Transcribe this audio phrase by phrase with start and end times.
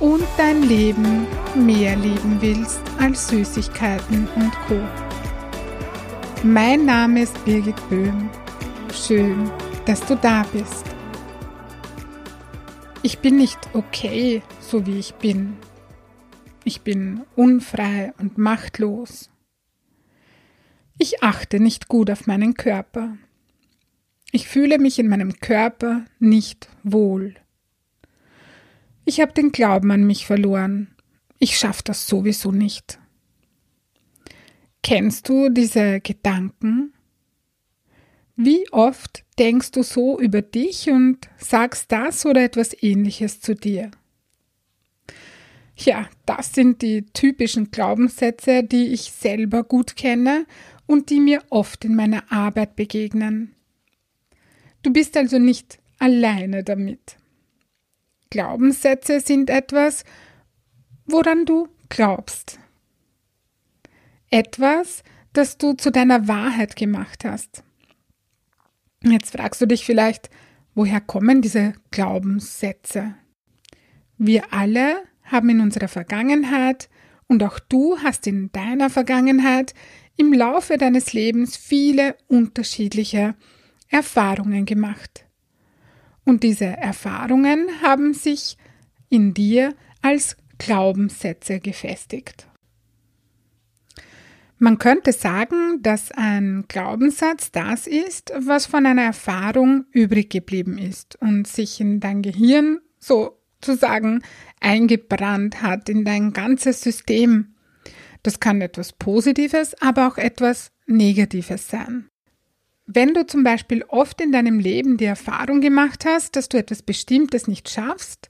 [0.00, 4.80] und dein Leben mehr lieben willst als Süßigkeiten und Co.
[6.42, 8.30] Mein Name ist Birgit Böhm.
[8.92, 9.50] Schön,
[9.84, 10.86] dass du da bist.
[13.02, 15.56] Ich bin nicht okay, so wie ich bin.
[16.64, 19.30] Ich bin unfrei und machtlos.
[20.98, 23.16] Ich achte nicht gut auf meinen Körper.
[24.32, 27.34] Ich fühle mich in meinem Körper nicht wohl.
[29.04, 30.94] Ich habe den Glauben an mich verloren.
[31.38, 32.98] Ich schaffe das sowieso nicht.
[34.82, 36.92] Kennst du diese Gedanken?
[38.36, 43.90] Wie oft denkst du so über dich und sagst das oder etwas ähnliches zu dir?
[45.76, 50.46] Ja, das sind die typischen Glaubenssätze, die ich selber gut kenne
[50.86, 53.54] und die mir oft in meiner Arbeit begegnen.
[54.82, 57.16] Du bist also nicht alleine damit.
[58.30, 60.04] Glaubenssätze sind etwas,
[61.04, 62.58] woran du glaubst.
[64.30, 67.64] Etwas, das du zu deiner Wahrheit gemacht hast.
[69.02, 70.30] Jetzt fragst du dich vielleicht,
[70.74, 73.14] woher kommen diese Glaubenssätze?
[74.18, 76.88] Wir alle haben in unserer Vergangenheit
[77.26, 79.74] und auch du hast in deiner Vergangenheit
[80.16, 83.34] im Laufe deines Lebens viele unterschiedliche
[83.88, 85.24] Erfahrungen gemacht.
[86.30, 88.56] Und diese Erfahrungen haben sich
[89.08, 92.46] in dir als Glaubenssätze gefestigt.
[94.56, 101.20] Man könnte sagen, dass ein Glaubenssatz das ist, was von einer Erfahrung übrig geblieben ist
[101.20, 104.22] und sich in dein Gehirn sozusagen
[104.60, 107.56] eingebrannt hat, in dein ganzes System.
[108.22, 112.09] Das kann etwas Positives, aber auch etwas Negatives sein.
[112.92, 116.82] Wenn du zum Beispiel oft in deinem Leben die Erfahrung gemacht hast, dass du etwas
[116.82, 118.28] Bestimmtes nicht schaffst,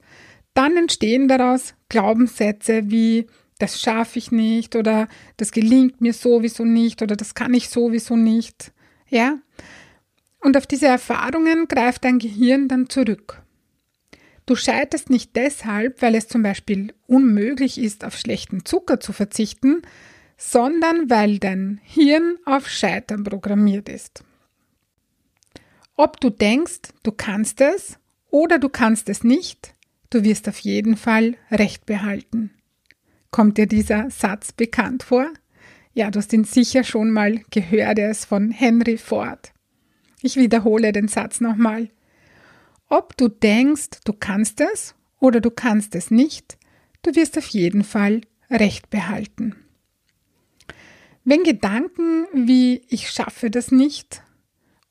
[0.53, 3.25] dann entstehen daraus Glaubenssätze wie
[3.57, 5.07] das schaffe ich nicht oder
[5.37, 8.71] das gelingt mir sowieso nicht oder das kann ich sowieso nicht.
[9.09, 9.39] Ja?
[10.41, 13.41] Und auf diese Erfahrungen greift dein Gehirn dann zurück.
[14.45, 19.81] Du scheiterst nicht deshalb, weil es zum Beispiel unmöglich ist, auf schlechten Zucker zu verzichten,
[20.37, 24.23] sondern weil dein Hirn auf Scheitern programmiert ist.
[26.03, 27.99] Ob du denkst, du kannst es
[28.31, 29.75] oder du kannst es nicht,
[30.09, 32.49] du wirst auf jeden Fall Recht behalten.
[33.29, 35.31] Kommt dir dieser Satz bekannt vor?
[35.93, 39.53] Ja, du hast ihn sicher schon mal gehört, er ist von Henry Ford.
[40.23, 41.91] Ich wiederhole den Satz nochmal.
[42.89, 46.57] Ob du denkst, du kannst es oder du kannst es nicht,
[47.03, 49.55] du wirst auf jeden Fall Recht behalten.
[51.25, 54.23] Wenn Gedanken wie ich schaffe das nicht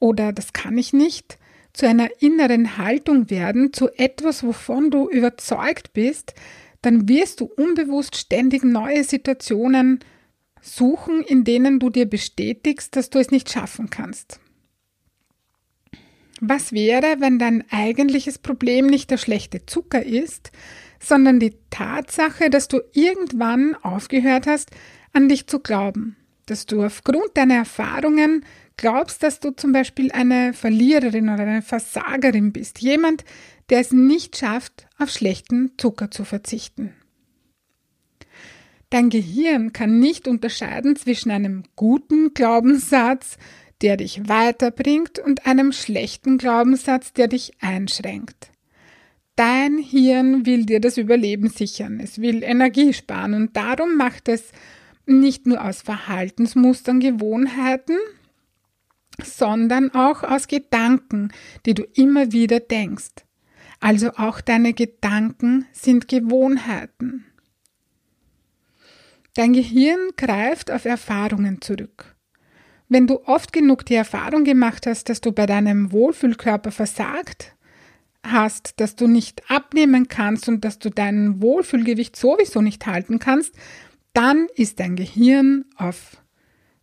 [0.00, 1.38] oder das kann ich nicht
[1.72, 6.34] zu einer inneren Haltung werden, zu etwas, wovon du überzeugt bist,
[6.82, 10.00] dann wirst du unbewusst ständig neue Situationen
[10.60, 14.40] suchen, in denen du dir bestätigst, dass du es nicht schaffen kannst.
[16.40, 20.50] Was wäre, wenn dein eigentliches Problem nicht der schlechte Zucker ist,
[20.98, 24.70] sondern die Tatsache, dass du irgendwann aufgehört hast,
[25.12, 26.16] an dich zu glauben,
[26.46, 28.44] dass du aufgrund deiner Erfahrungen
[28.80, 33.24] glaubst, dass du zum Beispiel eine Verliererin oder eine Versagerin bist, jemand,
[33.68, 36.94] der es nicht schafft, auf schlechten Zucker zu verzichten.
[38.88, 43.36] Dein Gehirn kann nicht unterscheiden zwischen einem guten Glaubenssatz,
[43.82, 48.50] der dich weiterbringt, und einem schlechten Glaubenssatz, der dich einschränkt.
[49.36, 54.52] Dein Hirn will dir das Überleben sichern, es will Energie sparen und darum macht es
[55.06, 57.96] nicht nur aus Verhaltensmustern Gewohnheiten,
[59.26, 61.32] sondern auch aus Gedanken,
[61.66, 63.24] die du immer wieder denkst.
[63.80, 67.24] Also auch deine Gedanken sind Gewohnheiten.
[69.34, 72.14] Dein Gehirn greift auf Erfahrungen zurück.
[72.88, 77.54] Wenn du oft genug die Erfahrung gemacht hast, dass du bei deinem Wohlfühlkörper versagt
[78.24, 83.54] hast, dass du nicht abnehmen kannst und dass du dein Wohlfühlgewicht sowieso nicht halten kannst,
[84.12, 86.16] dann ist dein Gehirn auf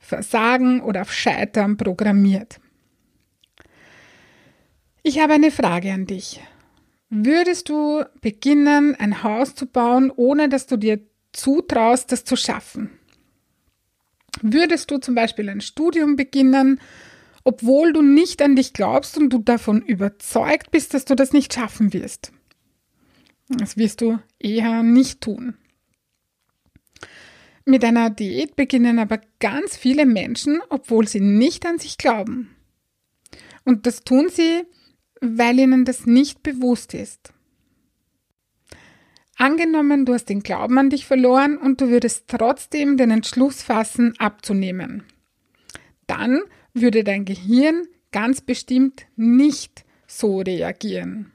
[0.07, 2.62] Versagen oder auf Scheitern programmiert.
[5.04, 6.39] Ich habe eine Frage an dich.
[7.09, 11.01] Würdest du beginnen, ein Haus zu bauen, ohne dass du dir
[11.33, 12.89] zutraust, das zu schaffen?
[14.42, 16.80] Würdest du zum Beispiel ein Studium beginnen,
[17.44, 21.53] obwohl du nicht an dich glaubst und du davon überzeugt bist, dass du das nicht
[21.53, 22.31] schaffen wirst?
[23.50, 25.56] Das wirst du eher nicht tun.
[27.69, 32.55] Mit einer Diät beginnen aber ganz viele Menschen, obwohl sie nicht an sich glauben.
[33.65, 34.63] Und das tun sie,
[35.19, 37.33] weil ihnen das nicht bewusst ist.
[39.35, 44.17] Angenommen, du hast den Glauben an dich verloren und du würdest trotzdem den Entschluss fassen,
[44.17, 45.03] abzunehmen.
[46.07, 46.39] Dann
[46.73, 51.33] würde dein Gehirn ganz bestimmt nicht so reagieren.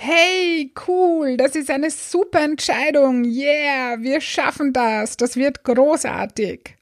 [0.00, 3.24] Hey, cool, das ist eine super Entscheidung.
[3.24, 5.16] Yeah, wir schaffen das.
[5.16, 6.76] Das wird großartig.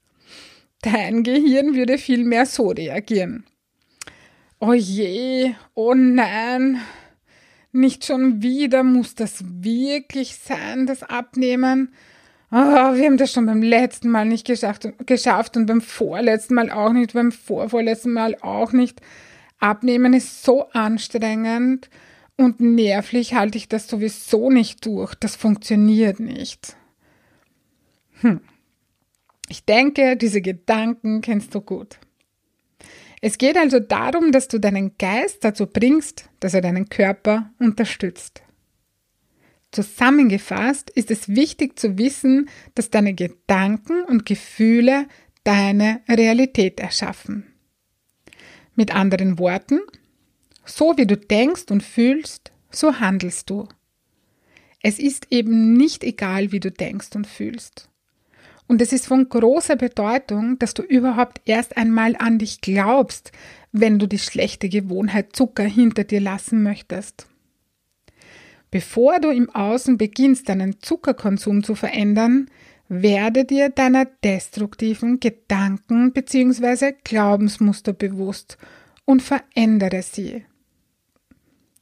[0.83, 3.43] Dein Gehirn würde vielmehr so reagieren.
[4.59, 6.79] Oh je, oh nein,
[7.71, 11.95] nicht schon wieder muss das wirklich sein, das Abnehmen.
[12.51, 16.69] Oh, wir haben das schon beim letzten Mal nicht geschafft, geschafft und beim vorletzten Mal
[16.69, 19.01] auch nicht, beim vorvorletzten Mal auch nicht.
[19.57, 21.89] Abnehmen ist so anstrengend
[22.37, 25.15] und nervlich halte ich das sowieso nicht durch.
[25.15, 26.77] Das funktioniert nicht.
[28.21, 28.41] Hm.
[29.49, 31.99] Ich denke, diese Gedanken kennst du gut.
[33.21, 38.43] Es geht also darum, dass du deinen Geist dazu bringst, dass er deinen Körper unterstützt.
[39.71, 45.07] Zusammengefasst ist es wichtig zu wissen, dass deine Gedanken und Gefühle
[45.43, 47.47] deine Realität erschaffen.
[48.75, 49.81] Mit anderen Worten,
[50.67, 53.67] so wie du denkst und fühlst, so handelst du.
[54.81, 57.89] Es ist eben nicht egal, wie du denkst und fühlst.
[58.67, 63.31] Und es ist von großer Bedeutung, dass du überhaupt erst einmal an dich glaubst,
[63.71, 67.27] wenn du die schlechte Gewohnheit Zucker hinter dir lassen möchtest.
[68.69, 72.49] Bevor du im Außen beginnst, deinen Zuckerkonsum zu verändern,
[72.89, 76.93] werde dir deiner destruktiven Gedanken bzw.
[77.03, 78.57] Glaubensmuster bewusst
[79.05, 80.43] und verändere sie.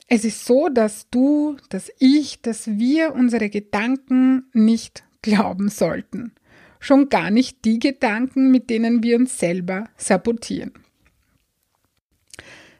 [0.07, 6.33] Es ist so, dass du, dass ich, dass wir unsere Gedanken nicht glauben sollten
[6.85, 10.71] schon gar nicht die Gedanken, mit denen wir uns selber sabotieren.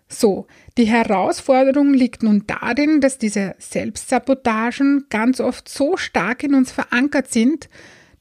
[0.08, 0.46] So,
[0.78, 7.32] die Herausforderung liegt nun darin, dass diese Selbstsabotagen ganz oft so stark in uns verankert
[7.32, 7.70] sind,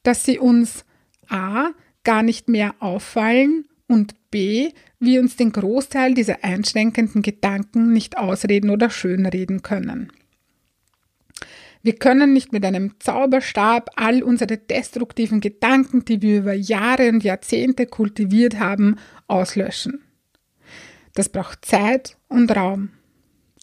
[0.02, 0.84] dass sie uns
[1.28, 1.70] a.
[2.02, 4.72] gar nicht mehr auffallen und b.
[4.98, 10.10] wir uns den Großteil dieser einschränkenden Gedanken nicht ausreden oder schönreden können.
[11.82, 17.22] Wir können nicht mit einem Zauberstab all unsere destruktiven Gedanken, die wir über Jahre und
[17.22, 18.96] Jahrzehnte kultiviert haben,
[19.26, 20.00] auslöschen.
[21.12, 22.90] Das braucht Zeit und Raum.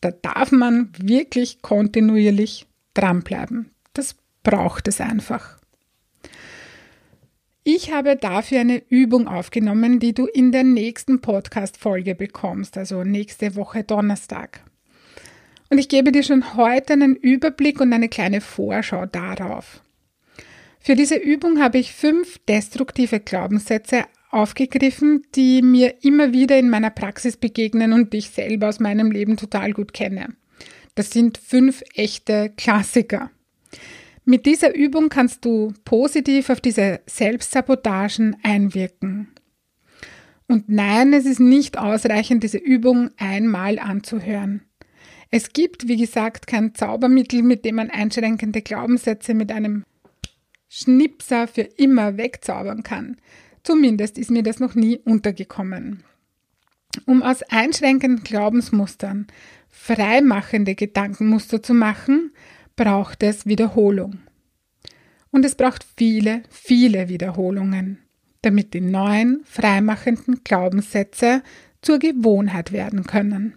[0.02, 3.72] Da darf man wirklich kontinuierlich dranbleiben.
[3.94, 5.61] Das braucht es einfach.
[7.64, 13.56] Ich habe dafür eine Übung aufgenommen, die du in der nächsten Podcast-Folge bekommst, also nächste
[13.56, 14.64] Woche Donnerstag.
[15.70, 19.82] Und ich gebe dir schon heute einen Überblick und eine kleine Vorschau darauf.
[20.80, 26.90] Für diese Übung habe ich fünf destruktive Glaubenssätze aufgegriffen, die mir immer wieder in meiner
[26.90, 30.30] Praxis begegnen und die ich selber aus meinem Leben total gut kenne.
[30.96, 33.30] Das sind fünf echte Klassiker.
[34.32, 39.28] Mit dieser Übung kannst du positiv auf diese Selbstsabotagen einwirken.
[40.48, 44.62] Und nein, es ist nicht ausreichend, diese Übung einmal anzuhören.
[45.32, 49.84] Es gibt, wie gesagt, kein Zaubermittel, mit dem man einschränkende Glaubenssätze mit einem
[50.70, 53.18] Schnipser für immer wegzaubern kann.
[53.64, 56.06] Zumindest ist mir das noch nie untergekommen.
[57.06, 59.28] Um aus einschränkenden Glaubensmustern
[59.70, 62.32] freimachende Gedankenmuster zu machen,
[62.82, 64.22] braucht es Wiederholung.
[65.30, 68.00] Und es braucht viele, viele Wiederholungen,
[68.42, 71.44] damit die neuen, freimachenden Glaubenssätze
[71.84, 73.54] zur Gewohnheit werden können.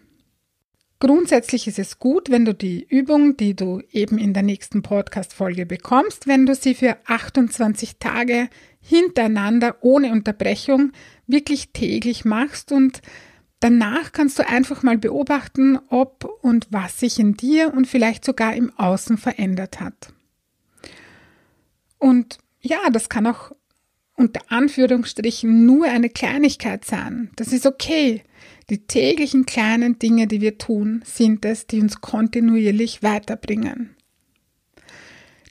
[1.01, 5.65] Grundsätzlich ist es gut, wenn du die Übung, die du eben in der nächsten Podcast-Folge
[5.65, 8.51] bekommst, wenn du sie für 28 Tage
[8.83, 10.93] hintereinander ohne Unterbrechung
[11.27, 13.01] wirklich täglich machst und
[13.65, 18.55] danach kannst du einfach mal beobachten, ob und was sich in dir und vielleicht sogar
[18.55, 20.13] im Außen verändert hat.
[21.97, 23.53] Und ja, das kann auch
[24.17, 27.31] unter Anführungsstrichen nur eine Kleinigkeit sein.
[27.37, 28.23] Das ist okay.
[28.69, 33.97] Die täglichen kleinen Dinge, die wir tun, sind es, die uns kontinuierlich weiterbringen.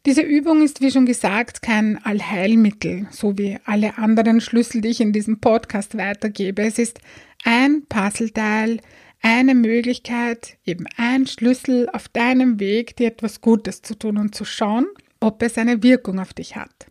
[0.06, 5.00] Diese Übung ist, wie schon gesagt, kein Allheilmittel, so wie alle anderen Schlüssel, die ich
[5.00, 6.64] in diesem Podcast weitergebe.
[6.64, 7.00] Es ist
[7.46, 8.82] ein Puzzleteil,
[9.22, 14.44] eine Möglichkeit, eben ein Schlüssel auf deinem Weg, dir etwas Gutes zu tun und zu
[14.44, 14.88] schauen,
[15.22, 16.88] ob es eine Wirkung auf dich hat.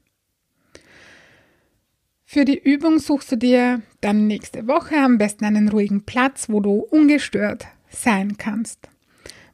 [2.25, 6.61] Für die Übung suchst du dir dann nächste Woche am besten einen ruhigen Platz, wo
[6.61, 8.89] du ungestört sein kannst.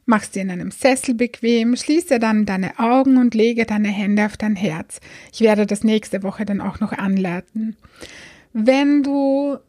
[0.09, 4.37] Machst dir in einem Sessel bequem, schließe dann deine Augen und lege deine Hände auf
[4.37, 5.01] dein Herz.
[5.31, 7.77] Ich werde das nächste Woche dann auch noch anleiten.
[8.51, 9.59] Wenn du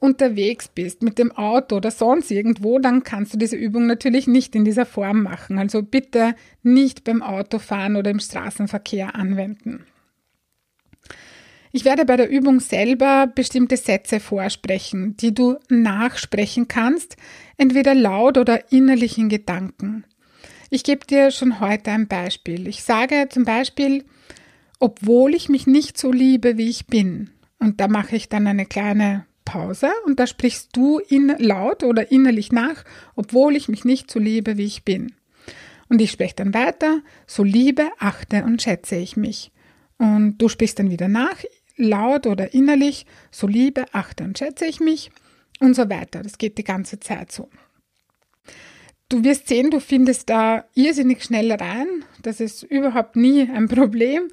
[0.00, 4.56] unterwegs bist mit dem Auto oder sonst irgendwo, dann kannst du diese Übung natürlich nicht
[4.56, 5.60] in dieser Form machen.
[5.60, 9.86] Also bitte nicht beim Autofahren oder im Straßenverkehr anwenden.
[11.76, 17.16] Ich werde bei der Übung selber bestimmte Sätze vorsprechen, die du nachsprechen kannst,
[17.56, 20.04] entweder laut oder innerlich in Gedanken.
[20.70, 22.68] Ich gebe dir schon heute ein Beispiel.
[22.68, 24.04] Ich sage zum Beispiel,
[24.78, 27.30] obwohl ich mich nicht so liebe, wie ich bin.
[27.58, 32.12] Und da mache ich dann eine kleine Pause und da sprichst du in laut oder
[32.12, 32.84] innerlich nach,
[33.16, 35.12] obwohl ich mich nicht so liebe, wie ich bin.
[35.88, 39.50] Und ich spreche dann weiter, so liebe, achte und schätze ich mich.
[39.98, 41.42] Und du sprichst dann wieder nach,
[41.76, 45.10] laut oder innerlich, so liebe, achte und schätze ich mich
[45.60, 46.22] und so weiter.
[46.22, 47.48] Das geht die ganze Zeit so.
[49.08, 51.86] Du wirst sehen, du findest da irrsinnig schnell rein.
[52.22, 54.28] Das ist überhaupt nie ein Problem.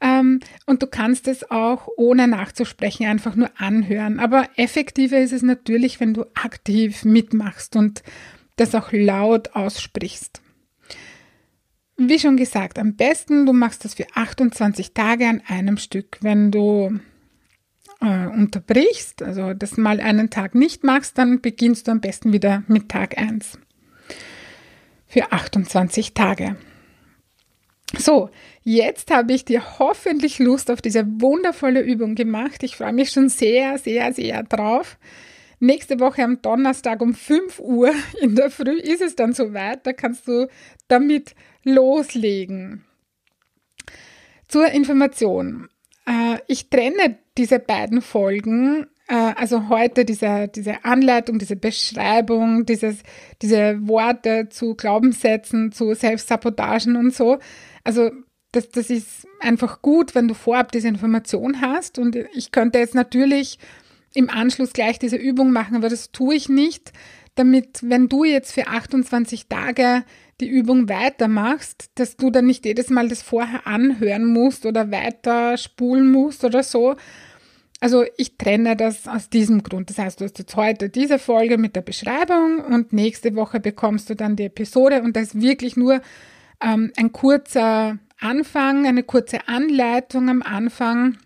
[0.00, 4.20] Ähm, und du kannst es auch ohne nachzusprechen einfach nur anhören.
[4.20, 8.02] Aber effektiver ist es natürlich, wenn du aktiv mitmachst und
[8.56, 10.40] das auch laut aussprichst.
[12.00, 16.18] Wie schon gesagt, am besten du machst das für 28 Tage an einem Stück.
[16.20, 17.00] Wenn du
[18.00, 22.62] äh, unterbrichst, also das mal einen Tag nicht machst, dann beginnst du am besten wieder
[22.68, 23.58] mit Tag 1.
[25.08, 26.56] Für 28 Tage.
[27.96, 28.30] So,
[28.62, 32.62] jetzt habe ich dir hoffentlich Lust auf diese wundervolle Übung gemacht.
[32.62, 34.98] Ich freue mich schon sehr, sehr, sehr drauf.
[35.58, 37.90] Nächste Woche am Donnerstag um 5 Uhr
[38.20, 39.84] in der Früh ist es dann soweit.
[39.84, 40.46] Da kannst du
[40.86, 41.34] damit
[41.68, 42.84] loslegen.
[44.48, 45.68] Zur Information.
[46.06, 52.98] Äh, ich trenne diese beiden Folgen, äh, also heute diese, diese Anleitung, diese Beschreibung, dieses,
[53.42, 57.38] diese Worte zu Glaubenssätzen, zu Selbstsabotagen und so.
[57.84, 58.10] Also
[58.52, 61.98] das, das ist einfach gut, wenn du vorab diese Information hast.
[61.98, 63.58] Und ich könnte jetzt natürlich
[64.14, 66.92] im Anschluss gleich diese Übung machen, aber das tue ich nicht,
[67.34, 70.04] damit, wenn du jetzt für 28 Tage
[70.40, 75.56] die Übung weitermachst, dass du dann nicht jedes Mal das vorher anhören musst oder weiter
[75.56, 76.96] spulen musst oder so.
[77.80, 79.90] Also ich trenne das aus diesem Grund.
[79.90, 84.10] Das heißt, du hast jetzt heute diese Folge mit der Beschreibung und nächste Woche bekommst
[84.10, 86.00] du dann die Episode und das ist wirklich nur
[86.60, 91.18] ähm, ein kurzer Anfang, eine kurze Anleitung am Anfang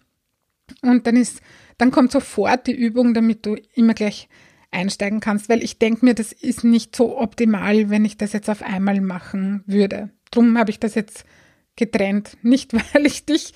[0.83, 1.41] und dann ist,
[1.79, 4.29] dann kommt sofort die Übung, damit du immer gleich
[4.73, 8.51] einsteigen kannst, weil ich denke mir, das ist nicht so optimal, wenn ich das jetzt
[8.51, 10.11] auf einmal machen würde.
[10.31, 11.25] Drum habe ich das jetzt
[11.77, 12.37] getrennt.
[12.43, 13.55] Nicht, weil ich dich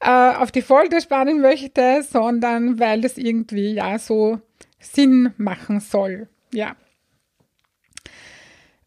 [0.00, 4.40] äh, auf die Folter spannen möchte, sondern weil das irgendwie ja so
[4.78, 6.28] Sinn machen soll.
[6.52, 6.76] Ja.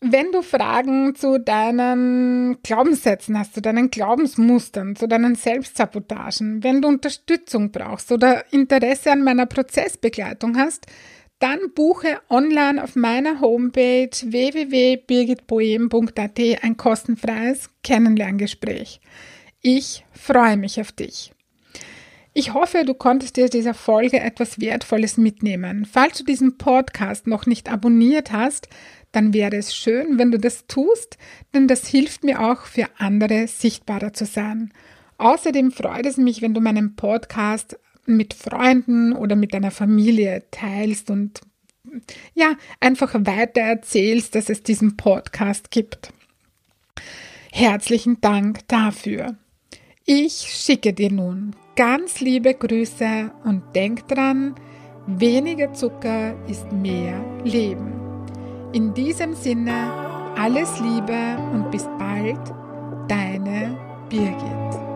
[0.02, 6.88] Wenn du Fragen zu deinen Glaubenssätzen hast, zu deinen Glaubensmustern, zu deinen Selbstsabotagen, wenn du
[6.88, 10.86] Unterstützung brauchst oder Interesse an meiner Prozessbegleitung hast,
[11.40, 19.02] dann buche online auf meiner Homepage www.birgitboehm.at ein kostenfreies Kennenlerngespräch.
[19.62, 21.32] Ich freue mich auf dich.
[22.34, 25.86] Ich hoffe, du konntest dir dieser Folge etwas Wertvolles mitnehmen.
[25.86, 28.68] Falls du diesen Podcast noch nicht abonniert hast,
[29.12, 31.18] dann wäre es schön, wenn du das tust,
[31.54, 34.72] denn das hilft mir auch für andere sichtbarer zu sein.
[35.18, 37.78] Außerdem freut es mich, wenn du meinen Podcast
[38.16, 41.42] mit Freunden oder mit deiner Familie teilst und
[42.34, 46.14] ja, einfach weiter erzählst, dass es diesen Podcast gibt.
[47.52, 49.36] Herzlichen Dank dafür.
[50.06, 54.56] Ich schicke dir nun ganz liebe Grüße und denk dran,
[55.08, 57.94] weniger Zucker ist mehr Leben.
[58.74, 59.92] In diesem Sinne,
[60.38, 62.40] alles Liebe und bis bald,
[63.08, 63.78] deine
[64.10, 64.89] Birgit.